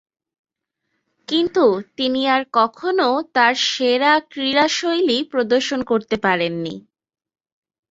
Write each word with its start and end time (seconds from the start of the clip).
কিন্তু 1.27 1.65
তিনি 1.97 2.21
আর 2.27 2.41
কখনও 2.53 3.11
তার 3.35 3.53
সেরা 3.67 4.13
ক্রীড়াশৈলী 4.31 5.17
প্রদর্শন 5.31 5.79
করতে 5.83 6.15
পারেননি। 6.17 6.75